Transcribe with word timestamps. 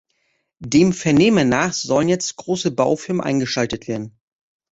Dem 0.65 0.93
Vernehmen 0.93 1.47
nach 1.47 1.73
sollen 1.73 2.09
jetzt 2.09 2.35
große 2.35 2.71
Baufirmen 2.71 3.21
eingeschaltet 3.21 3.87
werden. 3.87 4.19